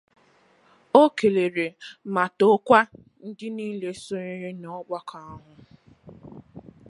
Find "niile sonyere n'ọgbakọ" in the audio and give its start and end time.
3.55-5.15